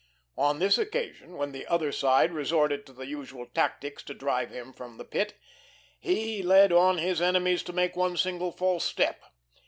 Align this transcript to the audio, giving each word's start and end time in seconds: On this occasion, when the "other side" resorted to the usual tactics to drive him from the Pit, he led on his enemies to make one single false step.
On 0.39 0.57
this 0.57 0.79
occasion, 0.79 1.37
when 1.37 1.51
the 1.51 1.67
"other 1.67 1.91
side" 1.91 2.31
resorted 2.31 2.87
to 2.87 2.91
the 2.91 3.05
usual 3.05 3.45
tactics 3.45 4.01
to 4.05 4.15
drive 4.15 4.49
him 4.49 4.73
from 4.73 4.97
the 4.97 5.05
Pit, 5.05 5.35
he 5.99 6.41
led 6.41 6.71
on 6.73 6.97
his 6.97 7.21
enemies 7.21 7.61
to 7.61 7.71
make 7.71 7.95
one 7.95 8.17
single 8.17 8.51
false 8.51 8.83
step. 8.83 9.21